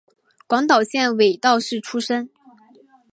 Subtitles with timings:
[0.47, 2.27] 广岛县尾道市出身。